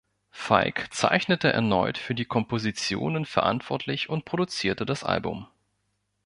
Falk 0.31 0.91
zeichnete 0.91 1.53
erneut 1.53 1.99
für 1.99 2.15
die 2.15 2.25
Kompositionen 2.25 3.23
verantwortlich 3.25 4.09
und 4.09 4.25
produzierte 4.25 4.83
das 4.83 5.03
Album. 5.03 5.45